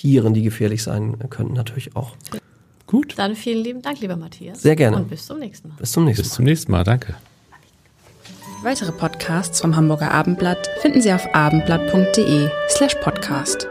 [0.00, 2.14] Tieren, die gefährlich sein können, natürlich auch.
[2.86, 3.14] Gut.
[3.16, 4.62] Dann vielen lieben Dank, lieber Matthias.
[4.62, 4.96] Sehr gerne.
[4.96, 5.74] Und bis zum nächsten Mal.
[5.76, 6.24] Bis zum nächsten Mal.
[6.24, 7.14] Bis zum nächsten Mal, danke.
[8.62, 13.68] Weitere Podcasts vom Hamburger Abendblatt finden Sie auf abendblatt.de slash podcast.